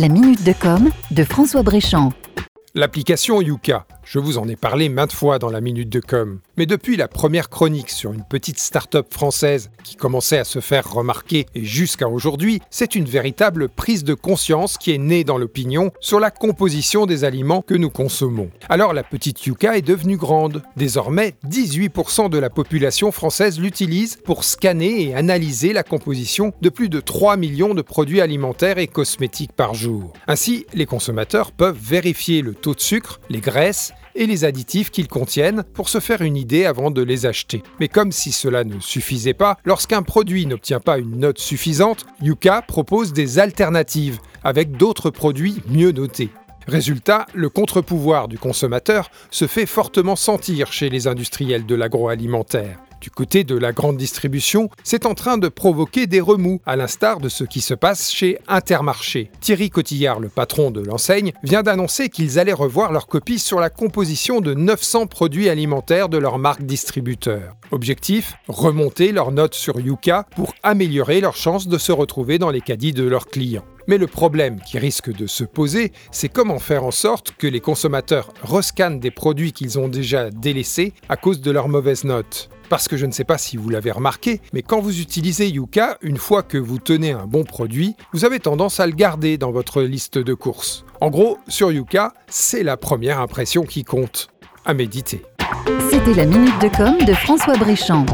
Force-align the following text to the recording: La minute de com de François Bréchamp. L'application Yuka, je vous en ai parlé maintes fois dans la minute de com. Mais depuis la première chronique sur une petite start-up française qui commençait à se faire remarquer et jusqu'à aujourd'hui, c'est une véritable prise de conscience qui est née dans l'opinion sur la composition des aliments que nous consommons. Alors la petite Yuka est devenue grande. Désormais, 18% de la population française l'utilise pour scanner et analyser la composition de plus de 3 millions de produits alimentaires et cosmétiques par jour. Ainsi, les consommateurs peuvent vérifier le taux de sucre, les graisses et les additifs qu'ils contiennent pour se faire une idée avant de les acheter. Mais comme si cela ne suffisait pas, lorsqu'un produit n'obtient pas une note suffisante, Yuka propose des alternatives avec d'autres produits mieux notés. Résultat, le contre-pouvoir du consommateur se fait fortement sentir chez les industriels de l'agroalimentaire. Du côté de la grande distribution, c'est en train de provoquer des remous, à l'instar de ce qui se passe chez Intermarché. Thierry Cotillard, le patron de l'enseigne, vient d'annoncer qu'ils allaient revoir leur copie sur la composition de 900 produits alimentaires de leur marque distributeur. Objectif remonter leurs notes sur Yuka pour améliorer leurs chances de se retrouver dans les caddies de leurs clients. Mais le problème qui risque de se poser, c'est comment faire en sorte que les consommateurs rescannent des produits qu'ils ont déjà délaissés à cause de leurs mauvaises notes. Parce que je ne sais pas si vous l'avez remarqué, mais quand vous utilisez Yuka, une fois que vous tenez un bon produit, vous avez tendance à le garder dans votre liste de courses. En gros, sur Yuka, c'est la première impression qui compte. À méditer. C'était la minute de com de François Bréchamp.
La 0.00 0.08
minute 0.08 0.42
de 0.44 0.54
com 0.54 0.88
de 1.10 1.24
François 1.24 1.62
Bréchamp. 1.62 2.14
L'application 2.74 3.42
Yuka, 3.42 3.86
je 4.04 4.18
vous 4.18 4.38
en 4.38 4.48
ai 4.48 4.56
parlé 4.56 4.88
maintes 4.88 5.12
fois 5.12 5.38
dans 5.38 5.50
la 5.50 5.60
minute 5.60 5.88
de 5.88 6.00
com. 6.00 6.40
Mais 6.56 6.66
depuis 6.66 6.96
la 6.96 7.08
première 7.08 7.48
chronique 7.48 7.90
sur 7.90 8.12
une 8.12 8.24
petite 8.24 8.58
start-up 8.58 9.06
française 9.12 9.70
qui 9.84 9.96
commençait 9.96 10.38
à 10.38 10.44
se 10.44 10.60
faire 10.60 10.90
remarquer 10.92 11.46
et 11.54 11.64
jusqu'à 11.64 12.08
aujourd'hui, 12.08 12.60
c'est 12.70 12.94
une 12.94 13.04
véritable 13.04 13.68
prise 13.68 14.04
de 14.04 14.14
conscience 14.14 14.78
qui 14.78 14.92
est 14.92 14.98
née 14.98 15.24
dans 15.24 15.38
l'opinion 15.38 15.92
sur 16.00 16.20
la 16.20 16.30
composition 16.30 17.06
des 17.06 17.24
aliments 17.24 17.62
que 17.62 17.74
nous 17.74 17.90
consommons. 17.90 18.50
Alors 18.68 18.92
la 18.92 19.02
petite 19.02 19.46
Yuka 19.46 19.76
est 19.76 19.82
devenue 19.82 20.16
grande. 20.16 20.62
Désormais, 20.76 21.34
18% 21.48 22.30
de 22.30 22.38
la 22.38 22.50
population 22.50 23.12
française 23.12 23.60
l'utilise 23.60 24.16
pour 24.16 24.44
scanner 24.44 25.02
et 25.02 25.14
analyser 25.14 25.72
la 25.72 25.82
composition 25.82 26.52
de 26.60 26.68
plus 26.68 26.88
de 26.88 27.00
3 27.00 27.36
millions 27.36 27.74
de 27.74 27.82
produits 27.82 28.20
alimentaires 28.20 28.78
et 28.78 28.86
cosmétiques 28.86 29.52
par 29.52 29.74
jour. 29.74 30.12
Ainsi, 30.26 30.66
les 30.74 30.86
consommateurs 30.86 31.52
peuvent 31.52 31.78
vérifier 31.80 32.42
le 32.42 32.54
taux 32.54 32.74
de 32.74 32.80
sucre, 32.80 33.20
les 33.28 33.40
graisses 33.40 33.92
et 34.20 34.26
les 34.26 34.44
additifs 34.44 34.90
qu'ils 34.90 35.08
contiennent 35.08 35.64
pour 35.74 35.88
se 35.88 35.98
faire 35.98 36.20
une 36.20 36.36
idée 36.36 36.66
avant 36.66 36.92
de 36.92 37.02
les 37.02 37.26
acheter. 37.26 37.62
Mais 37.80 37.88
comme 37.88 38.12
si 38.12 38.30
cela 38.30 38.62
ne 38.62 38.78
suffisait 38.78 39.34
pas, 39.34 39.56
lorsqu'un 39.64 40.02
produit 40.02 40.46
n'obtient 40.46 40.78
pas 40.78 40.98
une 40.98 41.18
note 41.18 41.38
suffisante, 41.38 42.06
Yuka 42.22 42.62
propose 42.62 43.12
des 43.12 43.38
alternatives 43.38 44.20
avec 44.44 44.72
d'autres 44.72 45.10
produits 45.10 45.62
mieux 45.68 45.92
notés. 45.92 46.28
Résultat, 46.68 47.26
le 47.34 47.48
contre-pouvoir 47.48 48.28
du 48.28 48.38
consommateur 48.38 49.10
se 49.30 49.46
fait 49.46 49.66
fortement 49.66 50.16
sentir 50.16 50.72
chez 50.72 50.90
les 50.90 51.08
industriels 51.08 51.64
de 51.64 51.74
l'agroalimentaire. 51.74 52.78
Du 53.00 53.10
côté 53.10 53.44
de 53.44 53.56
la 53.56 53.72
grande 53.72 53.96
distribution, 53.96 54.68
c'est 54.84 55.06
en 55.06 55.14
train 55.14 55.38
de 55.38 55.48
provoquer 55.48 56.06
des 56.06 56.20
remous, 56.20 56.60
à 56.66 56.76
l'instar 56.76 57.18
de 57.18 57.30
ce 57.30 57.44
qui 57.44 57.62
se 57.62 57.72
passe 57.72 58.12
chez 58.12 58.38
Intermarché. 58.46 59.30
Thierry 59.40 59.70
Cotillard, 59.70 60.20
le 60.20 60.28
patron 60.28 60.70
de 60.70 60.82
l'enseigne, 60.82 61.32
vient 61.42 61.62
d'annoncer 61.62 62.10
qu'ils 62.10 62.38
allaient 62.38 62.52
revoir 62.52 62.92
leur 62.92 63.06
copie 63.06 63.38
sur 63.38 63.58
la 63.58 63.70
composition 63.70 64.42
de 64.42 64.52
900 64.52 65.06
produits 65.06 65.48
alimentaires 65.48 66.10
de 66.10 66.18
leur 66.18 66.38
marque 66.38 66.62
distributeur. 66.62 67.56
Objectif 67.70 68.34
remonter 68.48 69.12
leurs 69.12 69.32
notes 69.32 69.54
sur 69.54 69.80
Yuka 69.80 70.26
pour 70.36 70.52
améliorer 70.62 71.22
leurs 71.22 71.36
chances 71.36 71.68
de 71.68 71.78
se 71.78 71.92
retrouver 71.92 72.38
dans 72.38 72.50
les 72.50 72.60
caddies 72.60 72.92
de 72.92 73.04
leurs 73.04 73.28
clients. 73.28 73.64
Mais 73.90 73.98
le 73.98 74.06
problème 74.06 74.60
qui 74.60 74.78
risque 74.78 75.12
de 75.12 75.26
se 75.26 75.42
poser, 75.42 75.90
c'est 76.12 76.28
comment 76.28 76.60
faire 76.60 76.84
en 76.84 76.92
sorte 76.92 77.32
que 77.36 77.48
les 77.48 77.58
consommateurs 77.58 78.32
rescannent 78.44 79.00
des 79.00 79.10
produits 79.10 79.52
qu'ils 79.52 79.80
ont 79.80 79.88
déjà 79.88 80.30
délaissés 80.30 80.94
à 81.08 81.16
cause 81.16 81.40
de 81.40 81.50
leurs 81.50 81.68
mauvaises 81.68 82.04
notes. 82.04 82.50
Parce 82.68 82.86
que 82.86 82.96
je 82.96 83.04
ne 83.04 83.10
sais 83.10 83.24
pas 83.24 83.36
si 83.36 83.56
vous 83.56 83.68
l'avez 83.68 83.90
remarqué, 83.90 84.40
mais 84.52 84.62
quand 84.62 84.78
vous 84.80 85.00
utilisez 85.00 85.48
Yuka, 85.48 85.98
une 86.02 86.18
fois 86.18 86.44
que 86.44 86.56
vous 86.56 86.78
tenez 86.78 87.10
un 87.10 87.26
bon 87.26 87.42
produit, 87.42 87.96
vous 88.12 88.24
avez 88.24 88.38
tendance 88.38 88.78
à 88.78 88.86
le 88.86 88.92
garder 88.92 89.38
dans 89.38 89.50
votre 89.50 89.82
liste 89.82 90.18
de 90.18 90.34
courses. 90.34 90.84
En 91.00 91.10
gros, 91.10 91.38
sur 91.48 91.72
Yuka, 91.72 92.14
c'est 92.28 92.62
la 92.62 92.76
première 92.76 93.18
impression 93.18 93.64
qui 93.64 93.82
compte. 93.82 94.28
À 94.64 94.72
méditer. 94.72 95.22
C'était 95.90 96.14
la 96.14 96.26
minute 96.26 96.62
de 96.62 96.68
com 96.68 96.96
de 97.04 97.12
François 97.12 97.56
Bréchamp. 97.56 98.06